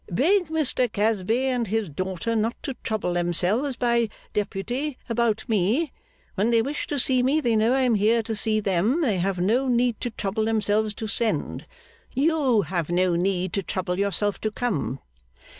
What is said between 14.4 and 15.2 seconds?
to come.